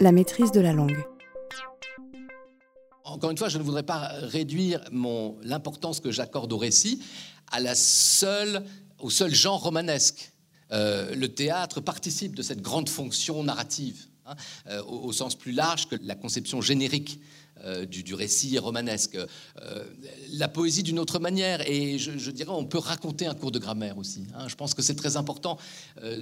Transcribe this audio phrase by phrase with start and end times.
[0.00, 1.04] la maîtrise de la langue.
[3.04, 4.80] Encore une fois, je ne voudrais pas réduire
[5.42, 7.02] l'importance que j'accorde au récit
[7.50, 8.64] à la seule,
[8.98, 10.32] au seul genre romanesque.
[10.70, 14.34] Euh, le théâtre participe de cette grande fonction narrative, hein,
[14.68, 17.20] euh, au, sens plus large que la conception générique
[17.64, 19.18] euh, du, récit romanesque.
[20.32, 23.98] la poésie d'une autre manière, et je, dirais, on peut raconter un cours de grammaire
[23.98, 24.24] aussi.
[24.34, 24.48] Hein.
[24.48, 25.58] je pense que c'est très important.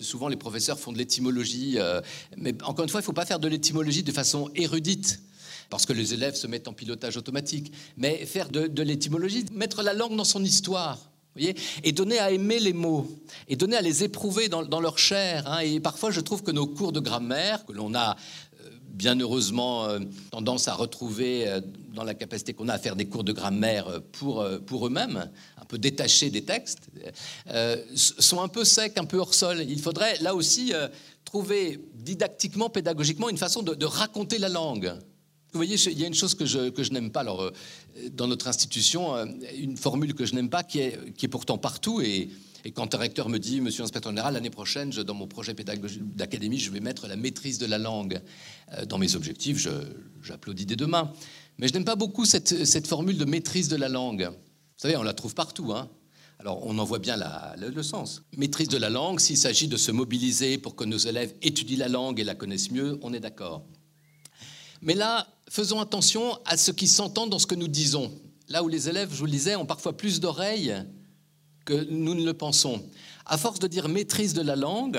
[0.00, 1.78] souvent, les professeurs font de l'étymologie,
[2.36, 5.20] mais encore une fois, il ne faut pas faire de l'étymologie de façon érudite
[5.70, 7.72] parce que les élèves se mettent en pilotage automatique.
[7.96, 10.98] Mais faire de, l'étymologie, mettre la langue dans son histoire,
[11.38, 13.06] et donner à aimer les mots,
[13.48, 15.46] et donner à les éprouver dans, leur chair.
[15.46, 15.58] Hein.
[15.60, 18.55] Et parfois, je trouve que nos cours de grammaire, que l'on a euh,
[18.96, 20.00] bien heureusement euh,
[20.30, 21.60] tendance à retrouver euh,
[21.94, 25.64] dans la capacité qu'on a à faire des cours de grammaire pour, pour eux-mêmes, un
[25.64, 26.90] peu détachés des textes,
[27.94, 29.64] sont un peu secs, un peu hors sol.
[29.66, 30.74] Il faudrait là aussi
[31.24, 34.94] trouver didactiquement, pédagogiquement, une façon de raconter la langue.
[35.56, 37.50] Vous voyez, il y a une chose que je, que je n'aime pas alors, euh,
[38.12, 39.24] dans notre institution, euh,
[39.56, 42.02] une formule que je n'aime pas qui est, qui est pourtant partout.
[42.02, 42.28] Et,
[42.64, 46.14] et quand un recteur me dit, Monsieur l'inspecteur général, l'année prochaine, dans mon projet pédagogique
[46.14, 48.20] d'académie, je vais mettre la maîtrise de la langue
[48.72, 49.68] euh, dans mes objectifs,
[50.22, 51.12] j'applaudis des deux mains.
[51.58, 54.28] Mais je n'aime pas beaucoup cette, formule de maîtrise de la langue.
[54.30, 55.72] Vous savez, on la trouve partout.
[55.72, 55.88] Hein
[56.38, 58.22] alors, on en voit bien le, le, sens.
[58.36, 61.88] Maîtrise de la langue, s'il s'agit de se mobiliser pour que nos élèves étudient la
[61.88, 63.64] langue et la connaissent mieux, on est d'accord.
[64.82, 68.12] Mais là, faisons attention à ce qui s'entend dans ce que nous disons.
[68.48, 70.74] Là où les élèves, je vous le disais, ont parfois plus d'oreilles
[71.66, 72.82] que nous ne le pensons.
[73.26, 74.98] À force de dire maîtrise de la langue,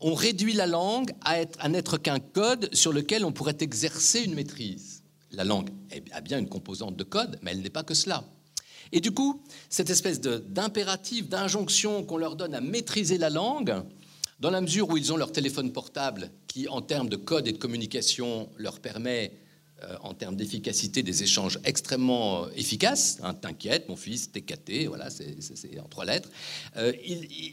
[0.00, 5.02] on réduit la langue à, n'être qu'un code sur lequel on pourrait exercer une maîtrise.
[5.32, 5.68] La langue
[6.12, 8.24] a bien une composante de code, mais elle n'est pas que cela.
[8.92, 13.82] Et du coup, cette espèce d'impératif, d'injonction qu'on leur donne à maîtriser la langue,
[14.40, 17.52] dans la mesure où ils ont leur téléphone portable qui, en termes de code et
[17.52, 19.32] de communication, leur permet,
[20.02, 23.18] en termes d'efficacité, des échanges extrêmement euh, efficaces.
[23.22, 26.28] Hein, T'inquiète, mon fils, TKT, voilà, c'est en trois lettres.
[26.76, 26.92] Euh,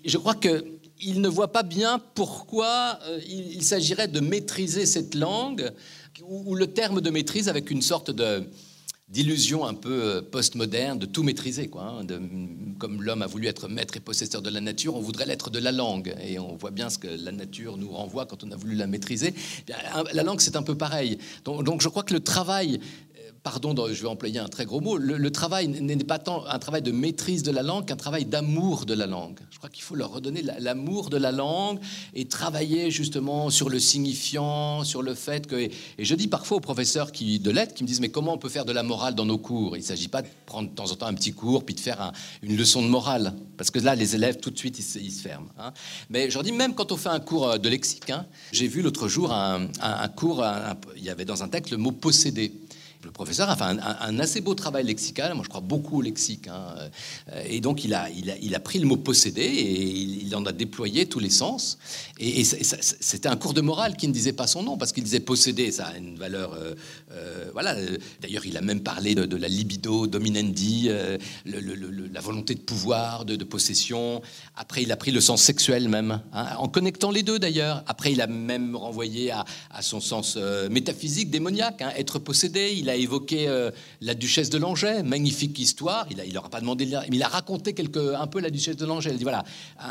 [0.05, 5.71] je crois qu'ils ne voient pas bien pourquoi il, s'agirait de maîtriser cette langue,
[6.23, 8.49] ou le terme de maîtrise avec une sorte de
[9.09, 11.69] d'illusion un peu euh, postmoderne, de tout maîtriser.
[11.69, 12.05] Quoi, hein,
[12.77, 15.59] comme l'homme a voulu être maître et possesseur de la nature, on voudrait l'être de
[15.59, 16.13] la langue.
[16.21, 18.87] Et on voit bien ce que la nature nous renvoie quand on a voulu la
[18.87, 19.33] maîtriser.
[20.13, 21.17] La langue, c'est un peu pareil.
[21.45, 22.79] Donc je crois que le travail
[23.43, 26.81] pardon, je vais employer un très gros mot, le, travail n'est pas tant un travail
[26.81, 29.39] de maîtrise de la langue qu'un travail d'amour de la langue.
[29.51, 31.79] Je crois qu'il faut leur redonner l'amour de la langue
[32.13, 35.55] et travailler justement sur le signifiant, sur le fait que...
[35.55, 38.37] Et je dis parfois aux professeurs qui, de lettres qui me disent, mais comment on
[38.37, 39.75] peut faire de la morale dans nos cours?
[39.75, 41.79] Il ne s'agit pas de prendre de temps en temps un petit cours puis de
[41.79, 42.11] faire
[42.41, 45.49] une leçon de morale, parce que là, les élèves, tout de suite, ils se, ferment.
[45.59, 45.73] Hein.
[46.09, 48.67] Mais je leur dis, même quand on fait un cours euh, de lexique, hein, j'ai
[48.67, 49.67] vu l'autre jour un,
[50.15, 50.43] cours,
[50.95, 52.51] il y avait dans un texte le mot posséder
[53.03, 55.33] le professeur a fait un, assez beau travail lexical.
[55.33, 56.47] Moi, je crois beaucoup au lexique.
[56.47, 56.89] Hein.
[57.31, 61.19] Euh, et donc, il a, pris le mot posséder et il, en a déployé tous
[61.19, 61.77] les sens.
[62.19, 65.19] Et, c'était un cours de morale qui ne disait pas son nom parce qu'il disait
[65.19, 65.71] posséder.
[65.71, 66.53] Ça a une valeur.
[66.53, 66.73] Euh,
[67.11, 67.75] euh, voilà.
[68.21, 70.89] D'ailleurs, il a même parlé de, la libido dominendi,
[71.45, 74.21] la volonté de pouvoir, de, possession.
[74.55, 77.83] Après, il a pris le sens sexuel même, hein, en connectant les deux d'ailleurs.
[77.85, 79.45] Après, il a même renvoyé à,
[79.81, 80.37] son sens
[80.69, 82.73] métaphysique, démoniaque, hein, être possédé.
[82.89, 83.71] A évoqué euh,
[84.01, 86.07] la duchesse de Langeais, magnifique histoire.
[86.09, 89.11] Il n'aura pas demandé, mais il a raconté quelque, un peu la duchesse de Langeais.
[89.11, 89.43] Il dit voilà,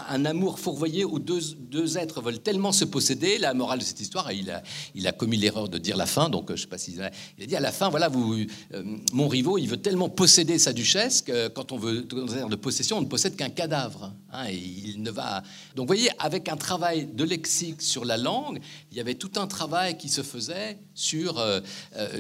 [0.09, 3.39] un, amour fourvoyé où deux, êtres veulent tellement se posséder.
[3.39, 4.63] La morale de cette histoire, il a,
[4.95, 6.29] il commis l'erreur de dire la fin.
[6.29, 7.03] Donc, je sais pas si il
[7.45, 8.35] a dit à la fin, voilà, vous,
[8.75, 12.49] euh, mon rivaux, il veut tellement posséder sa duchesse que quand on veut dans un
[12.49, 14.13] de possession, on ne possède qu'un cadavre.
[14.33, 15.43] Hein, et il ne va.
[15.77, 18.61] Donc, voyez, avec un travail de lexique sur la langue,
[18.91, 21.61] il y avait tout un travail qui se faisait sur, euh,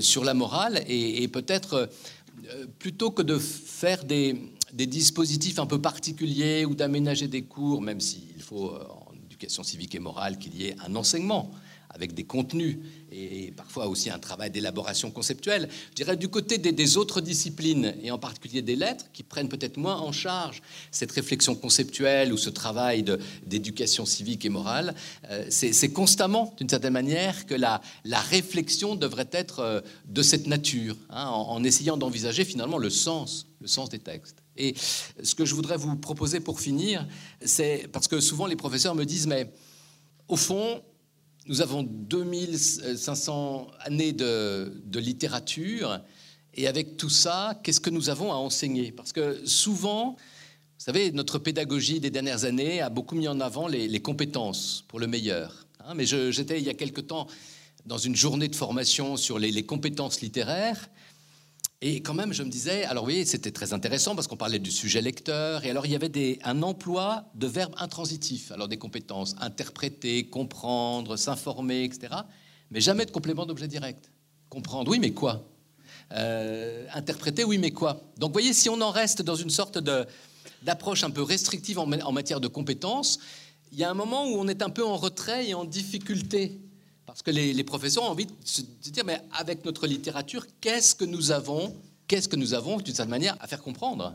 [0.00, 1.88] sur la morale et, peut-être
[2.52, 4.36] euh, plutôt que de faire des,
[4.72, 9.94] dispositifs un peu particuliers ou d'aménager des cours, même s'il faut euh, en éducation civique
[9.94, 11.50] et morale qu'il y ait un enseignement
[11.96, 12.78] avec des contenus
[13.10, 15.68] et parfois aussi un travail d'élaboration conceptuelle.
[15.90, 19.78] Je dirais du côté des, autres disciplines, et en particulier des lettres, qui prennent peut-être
[19.78, 23.04] moins en charge cette réflexion conceptuelle ou ce travail
[23.44, 24.94] d'éducation civique et morale,
[25.30, 27.80] euh, c'est constamment, d'une certaine manière, que la,
[28.30, 33.68] réflexion devrait être euh, de cette nature, hein, en, essayant d'envisager finalement le sens, le
[33.68, 34.42] sens des textes.
[34.56, 34.74] Et
[35.22, 37.06] ce que je voudrais vous proposer pour finir,
[37.44, 39.50] c'est parce que souvent les professeurs me disent, mais
[40.28, 40.82] au fond,
[41.48, 46.00] nous avons 2500 années de, littérature,
[46.54, 48.90] et avec tout ça, qu'est-ce que nous avons à enseigner?
[48.90, 53.68] Parce que souvent, vous savez, notre pédagogie des dernières années a beaucoup mis en avant
[53.68, 55.66] les, compétences pour le meilleur.
[55.80, 55.94] Hein.
[55.94, 57.28] mais j'étais il y a quelque temps
[57.84, 60.88] dans une journée de formation sur les, les compétences littéraires.
[61.82, 64.70] Et quand même, je me disais, alors oui, c'était très intéressant parce qu'on parlait du
[64.70, 69.36] sujet lecteur, et alors il y avait un emploi de verbes intransitifs, alors des compétences
[69.40, 72.14] interpréter, comprendre, s'informer, etc.,
[72.70, 74.10] mais jamais de complément d'objet direct.
[74.48, 75.46] Comprendre, oui, mais quoi?
[76.12, 78.00] Euh, Interpréter, oui, mais quoi?
[78.16, 79.78] Donc vous voyez, si on en reste dans une sorte
[80.62, 83.18] d'approche un peu restrictive en matière de compétences,
[83.70, 86.58] il y a un moment où on est un peu en retrait et en difficulté
[87.06, 91.04] parce que les, professeurs ont envie de se dire, mais avec notre littérature, qu'est-ce que
[91.04, 91.74] nous avons,
[92.08, 94.14] qu'est-ce que nous avons d'une certaine manière à faire comprendre?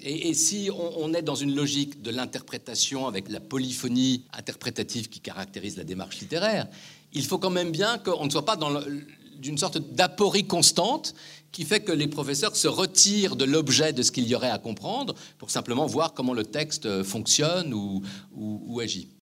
[0.00, 5.76] Et, si on, est dans une logique de l'interprétation avec la polyphonie interprétative qui caractérise
[5.76, 6.68] la démarche littéraire,
[7.14, 8.80] il faut quand même bien qu'on ne soit pas dans
[9.38, 11.14] d'une sorte d'aporie constante
[11.52, 14.58] qui fait que les professeurs se retirent de l'objet de ce qu'il y aurait à
[14.58, 19.08] comprendre pour simplement voir comment le texte fonctionne ou agit.